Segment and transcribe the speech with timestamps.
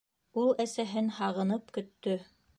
[0.43, 2.19] Ул әсәһен һағынып көттө.